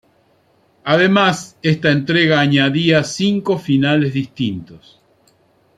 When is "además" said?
0.83-1.59